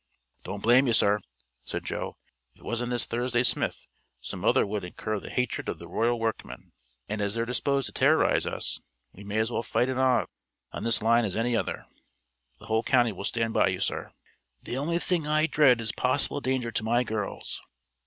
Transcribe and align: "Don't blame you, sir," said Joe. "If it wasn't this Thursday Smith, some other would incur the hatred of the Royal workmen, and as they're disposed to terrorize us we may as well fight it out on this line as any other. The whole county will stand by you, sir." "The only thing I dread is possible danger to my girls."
"Don't 0.43 0.63
blame 0.63 0.87
you, 0.87 0.93
sir," 0.93 1.19
said 1.63 1.85
Joe. 1.85 2.17
"If 2.55 2.61
it 2.61 2.63
wasn't 2.63 2.89
this 2.89 3.05
Thursday 3.05 3.43
Smith, 3.43 3.85
some 4.19 4.43
other 4.43 4.65
would 4.65 4.83
incur 4.83 5.19
the 5.19 5.29
hatred 5.29 5.69
of 5.69 5.77
the 5.77 5.87
Royal 5.87 6.19
workmen, 6.19 6.71
and 7.07 7.21
as 7.21 7.35
they're 7.35 7.45
disposed 7.45 7.85
to 7.85 7.91
terrorize 7.91 8.47
us 8.47 8.81
we 9.13 9.23
may 9.23 9.37
as 9.37 9.51
well 9.51 9.61
fight 9.61 9.89
it 9.89 9.99
out 9.99 10.27
on 10.71 10.85
this 10.85 11.03
line 11.03 11.23
as 11.23 11.35
any 11.35 11.55
other. 11.55 11.85
The 12.57 12.65
whole 12.65 12.81
county 12.81 13.11
will 13.11 13.25
stand 13.25 13.53
by 13.53 13.67
you, 13.67 13.79
sir." 13.79 14.11
"The 14.63 14.75
only 14.75 14.97
thing 14.97 15.27
I 15.27 15.45
dread 15.45 15.79
is 15.79 15.91
possible 15.91 16.41
danger 16.41 16.71
to 16.71 16.83
my 16.83 17.03
girls." 17.03 17.61